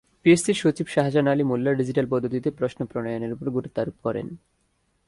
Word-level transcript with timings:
পিএসসির 0.21 0.57
সচিব 0.61 0.87
শাহজাহান 0.87 1.27
আলী 1.27 1.43
মোল্লা 1.43 1.71
ডিজিটাল 1.73 2.05
পদ্ধতিতে 2.09 2.49
প্রশ্ন 2.51 2.79
প্রণয়নের 2.85 3.33
ওপর 3.33 3.47
গুরুত্বারোপ 3.49 3.95
করেন। 4.03 4.27